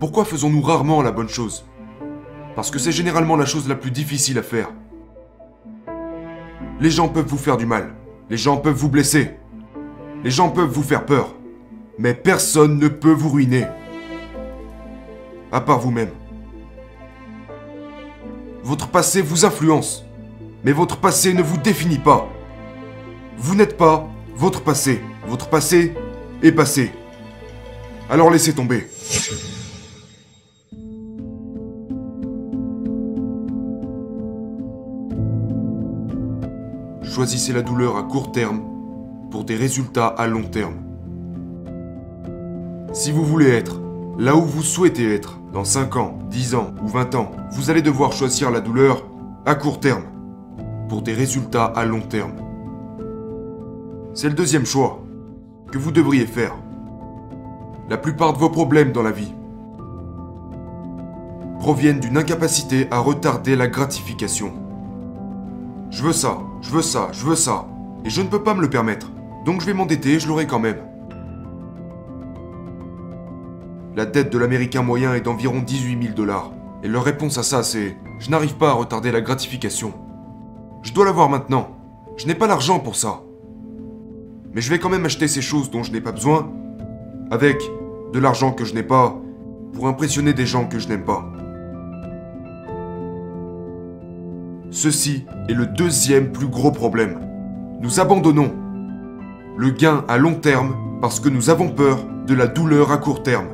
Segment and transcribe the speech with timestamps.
[0.00, 1.64] Pourquoi faisons-nous rarement la bonne chose?
[2.54, 4.70] Parce que c'est généralement la chose la plus difficile à faire.
[6.80, 7.94] Les gens peuvent vous faire du mal.
[8.30, 9.32] Les gens peuvent vous blesser.
[10.22, 11.34] Les gens peuvent vous faire peur.
[11.98, 13.66] Mais personne ne peut vous ruiner.
[15.50, 16.10] À part vous-même.
[18.62, 20.04] Votre passé vous influence.
[20.62, 22.28] Mais votre passé ne vous définit pas.
[23.36, 25.00] Vous n'êtes pas votre passé.
[25.26, 25.94] Votre passé
[26.44, 26.92] est passé.
[28.08, 28.86] Alors laissez tomber.
[37.18, 38.60] Choisissez la douleur à court terme
[39.32, 40.76] pour des résultats à long terme.
[42.92, 43.80] Si vous voulez être
[44.20, 47.82] là où vous souhaitez être dans 5 ans, 10 ans ou 20 ans, vous allez
[47.82, 49.04] devoir choisir la douleur
[49.46, 50.04] à court terme
[50.88, 52.34] pour des résultats à long terme.
[54.14, 55.02] C'est le deuxième choix
[55.72, 56.54] que vous devriez faire.
[57.90, 59.34] La plupart de vos problèmes dans la vie
[61.58, 64.52] proviennent d'une incapacité à retarder la gratification.
[65.90, 67.66] Je veux ça, je veux ça, je veux ça,
[68.04, 69.10] et je ne peux pas me le permettre.
[69.44, 70.78] Donc je vais m'endetter et je l'aurai quand même.
[73.96, 76.52] La dette de l'Américain moyen est d'environ 18 000 dollars.
[76.82, 79.92] Et leur réponse à ça, c'est Je n'arrive pas à retarder la gratification.
[80.82, 81.76] Je dois l'avoir maintenant.
[82.16, 83.22] Je n'ai pas l'argent pour ça.
[84.52, 86.52] Mais je vais quand même acheter ces choses dont je n'ai pas besoin,
[87.30, 87.60] avec
[88.12, 89.20] de l'argent que je n'ai pas,
[89.72, 91.32] pour impressionner des gens que je n'aime pas.
[94.70, 97.20] Ceci est le deuxième plus gros problème.
[97.80, 98.52] Nous abandonnons
[99.56, 103.22] le gain à long terme parce que nous avons peur de la douleur à court
[103.22, 103.48] terme.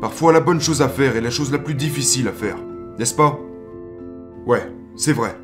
[0.00, 2.56] Parfois la bonne chose à faire est la chose la plus difficile à faire,
[2.98, 3.38] n'est-ce pas?
[4.46, 4.62] Ouais,
[4.96, 5.36] c'est vrai.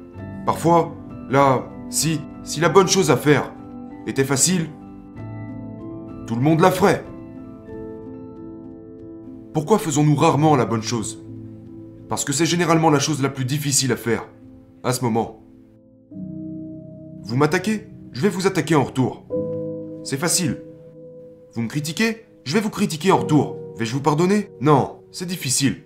[0.46, 0.94] Parfois,
[1.28, 3.52] là, si, si la bonne chose à faire
[4.06, 4.70] était facile,
[6.26, 7.04] tout le monde la ferait.
[9.56, 11.24] Pourquoi faisons-nous rarement la bonne chose?
[12.10, 14.28] Parce que c'est généralement la chose la plus difficile à faire,
[14.84, 15.40] à ce moment.
[17.22, 17.88] Vous m'attaquez?
[18.12, 19.24] Je vais vous attaquer en retour.
[20.04, 20.62] C'est facile.
[21.54, 22.26] Vous me critiquez?
[22.44, 23.56] Je vais vous critiquer en retour.
[23.78, 24.50] Vais-je vous pardonner?
[24.60, 25.84] Non, c'est difficile.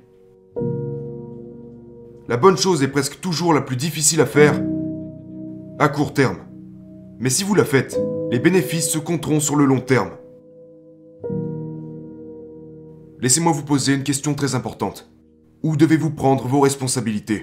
[2.26, 4.60] La bonne chose est presque toujours la plus difficile à faire
[5.78, 6.38] à court terme.
[7.20, 7.96] Mais si vous la faites,
[8.32, 10.10] les bénéfices se compteront sur le long terme.
[13.22, 15.12] Laissez-moi vous poser une question très importante.
[15.62, 17.42] Où devez-vous prendre vos responsabilités?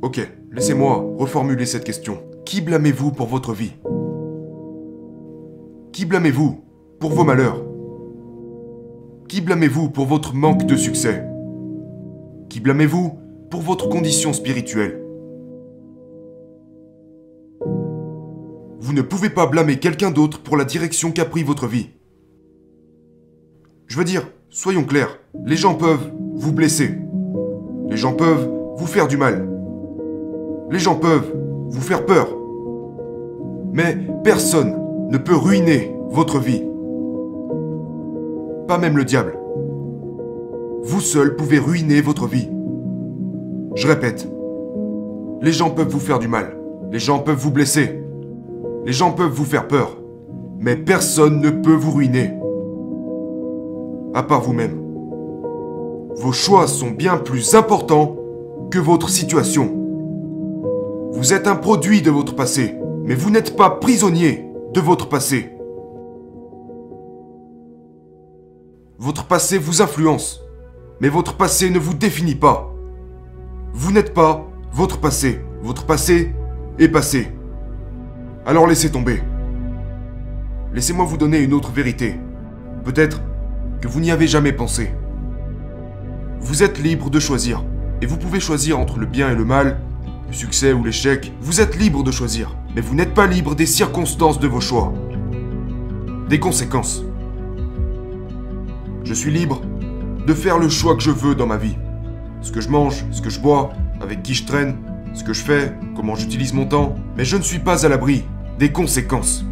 [0.00, 0.20] Ok,
[0.52, 2.22] laissez-moi reformuler cette question.
[2.44, 3.72] Qui blâmez-vous pour votre vie?
[5.92, 6.60] Qui blâmez-vous
[7.00, 7.64] pour vos malheurs?
[9.28, 11.24] Qui blâmez-vous pour votre manque de succès?
[12.48, 13.18] Qui blâmez-vous
[13.50, 15.04] pour votre condition spirituelle?
[18.78, 21.90] Vous ne pouvez pas blâmer quelqu'un d'autre pour la direction qu'a pris votre vie.
[23.90, 26.94] Je veux dire, soyons clairs, les gens peuvent vous blesser.
[27.88, 29.48] Les gens peuvent vous faire du mal.
[30.70, 31.34] Les gens peuvent
[31.70, 32.28] vous faire peur.
[33.72, 34.76] Mais personne
[35.10, 36.62] ne peut ruiner votre vie.
[38.68, 39.36] Pas même le diable.
[40.84, 42.48] Vous seul pouvez ruiner votre vie.
[43.74, 44.28] Je répète,
[45.42, 46.56] les gens peuvent vous faire du mal.
[46.92, 48.04] Les gens peuvent vous blesser.
[48.86, 49.98] Les gens peuvent vous faire peur.
[50.60, 52.39] Mais personne ne peut vous ruiner.
[54.12, 54.80] À part vous-même.
[56.16, 58.16] Vos choix sont bien plus importants
[58.70, 59.76] que votre situation.
[61.12, 65.50] Vous êtes un produit de votre passé, mais vous n'êtes pas prisonnier de votre passé.
[68.98, 70.42] Votre passé vous influence,
[71.00, 72.74] mais votre passé ne vous définit pas.
[73.72, 75.40] Vous n'êtes pas votre passé.
[75.62, 76.32] Votre passé
[76.78, 77.28] est passé.
[78.44, 79.22] Alors laissez tomber.
[80.74, 82.16] Laissez-moi vous donner une autre vérité.
[82.84, 83.20] Peut-être
[83.80, 84.94] que vous n'y avez jamais pensé.
[86.40, 87.64] Vous êtes libre de choisir.
[88.02, 89.80] Et vous pouvez choisir entre le bien et le mal,
[90.28, 91.32] le succès ou l'échec.
[91.40, 92.56] Vous êtes libre de choisir.
[92.74, 94.92] Mais vous n'êtes pas libre des circonstances de vos choix.
[96.28, 97.04] Des conséquences.
[99.04, 99.62] Je suis libre
[100.26, 101.76] de faire le choix que je veux dans ma vie.
[102.42, 104.76] Ce que je mange, ce que je bois, avec qui je traîne,
[105.14, 106.94] ce que je fais, comment j'utilise mon temps.
[107.16, 108.24] Mais je ne suis pas à l'abri
[108.58, 109.44] des conséquences.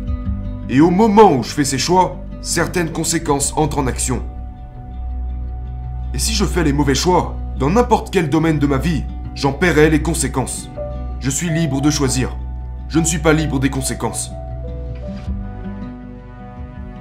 [0.68, 4.22] Et au moment où je fais ces choix, certaines conséquences entrent en action.
[6.14, 9.04] Et si je fais les mauvais choix, dans n'importe quel domaine de ma vie,
[9.34, 10.70] j'en paierai les conséquences.
[11.20, 12.36] Je suis libre de choisir.
[12.88, 14.30] Je ne suis pas libre des conséquences.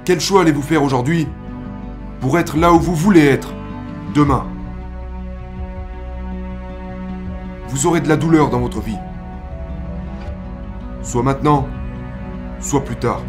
[0.04, 1.28] Quel choix allez-vous faire aujourd'hui
[2.20, 3.54] pour être là où vous voulez être
[4.14, 4.46] demain?
[7.68, 8.98] Vous aurez de la douleur dans votre vie.
[11.02, 11.66] Soit maintenant,
[12.60, 13.22] soit plus tard.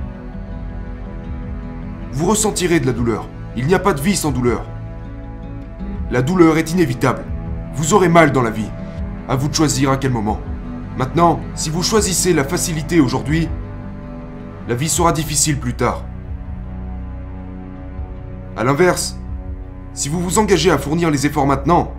[2.19, 3.29] Vous ressentirez de la douleur.
[3.55, 4.65] Il n'y a pas de vie sans douleur.
[6.11, 7.23] La douleur est inévitable.
[7.73, 8.69] Vous aurez mal dans la vie.
[9.29, 10.37] À vous de choisir à quel moment.
[10.97, 13.47] Maintenant, si vous choisissez la facilité aujourd'hui,
[14.67, 16.03] la vie sera difficile plus tard.
[18.57, 19.17] A l'inverse,
[19.93, 21.93] si vous vous engagez à fournir les efforts maintenant,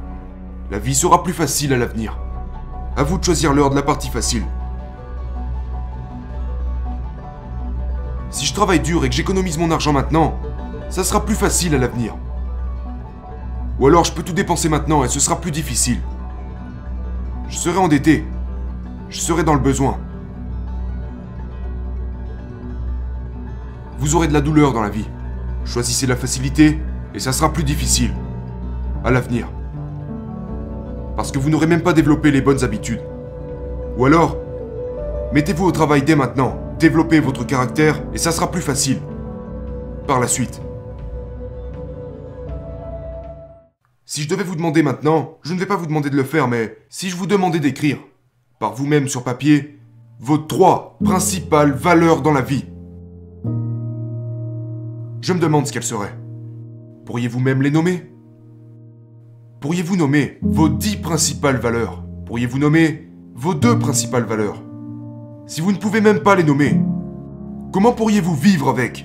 [0.71, 2.19] la vie sera plus facile à l'avenir.
[2.95, 4.45] À vous de choisir l'heure de la partie facile.
[8.51, 10.37] Je travaille dur et que j'économise mon argent maintenant,
[10.89, 12.17] ça sera plus facile à l'avenir.
[13.79, 16.01] Ou alors je peux tout dépenser maintenant et ce sera plus difficile.
[17.49, 18.25] Je serai endetté.
[19.09, 19.99] Je serai dans le besoin.
[24.01, 25.09] Vous aurez de la douleur dans la vie.
[25.65, 26.81] Choisissez la facilité
[27.15, 28.13] et ça sera plus difficile.
[29.05, 29.47] À l'avenir.
[31.15, 33.03] Parce que vous n'aurez même pas développé les bonnes habitudes.
[33.97, 34.37] Ou alors,
[35.33, 38.99] mettez-vous au travail dès maintenant, développez votre caractère et ça sera plus facile.
[40.07, 40.61] Par la suite.
[44.07, 46.49] Si je devais vous demander maintenant, je ne vais pas vous demander de le faire,
[46.49, 47.99] mais si je vous demandais d'écrire,
[48.59, 49.79] par vous-même sur papier,
[50.19, 52.65] vos trois principales valeurs dans la vie,
[55.23, 56.17] je me demande ce qu'elles seraient.
[57.05, 58.11] Pourriez-vous même les nommer?
[59.61, 62.03] Pourriez-vous nommer vos dix principales valeurs?
[62.27, 64.70] Pourriez-vous nommer vos deux principales valeurs?
[65.51, 66.81] Si vous ne pouvez même pas les nommer,
[67.73, 69.05] comment pourriez-vous vivre avec?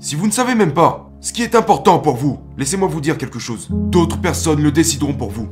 [0.00, 3.16] Si vous ne savez même pas ce qui est important pour vous, laissez-moi vous dire
[3.16, 3.68] quelque chose.
[3.70, 5.46] D'autres personnes le décideront pour vous.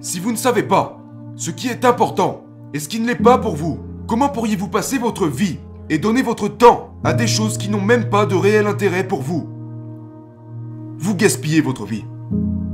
[0.00, 0.98] Si vous ne savez pas
[1.36, 4.96] ce qui est important et ce qui ne l'est pas pour vous, comment pourriez-vous passer
[4.96, 5.58] votre vie
[5.90, 9.20] et donner votre temps à des choses qui n'ont même pas de réel intérêt pour
[9.20, 9.46] vous?
[10.96, 12.06] Vous gaspillez votre vie.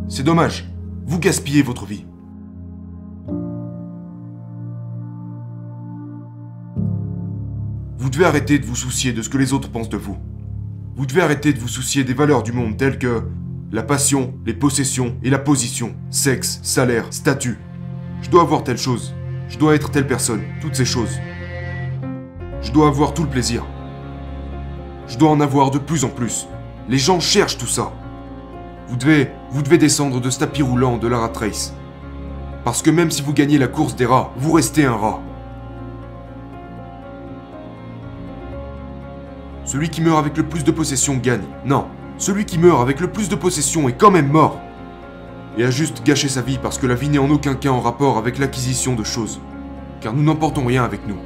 [0.07, 0.73] C'est dommage.
[1.05, 2.07] Vous gaspillez votre vie.
[8.07, 10.17] Vous devez arrêter de vous soucier de ce que les autres pensent de vous.
[10.95, 13.25] Vous devez arrêter de vous soucier des valeurs du monde telles que
[13.73, 17.59] la passion, les possessions et la position, sexe, salaire, statut.
[18.23, 19.13] Je dois avoir telle chose.
[19.49, 20.43] Je dois être telle personne.
[20.61, 21.19] Toutes ces choses.
[22.63, 23.67] Je dois avoir tout le plaisir.
[25.09, 26.47] Je dois en avoir de plus en plus.
[26.89, 27.93] Les gens cherchent tout ça.
[28.87, 31.33] Vous devez, descendre de ce tapis roulant de la rat.
[32.65, 35.21] Parce que même si vous gagnez la course des rats, vous restez un rat.
[39.67, 41.43] Celui qui meurt avec le plus de possessions gagne.
[41.65, 41.87] Non,
[42.19, 44.61] celui qui meurt avec le plus de possessions est quand même mort.
[45.59, 47.81] Et a juste gâché sa vie parce que la vie n'est en aucun cas en
[47.81, 49.41] rapport avec l'acquisition de choses.
[50.01, 51.19] Car nous n'emportons rien avec nous.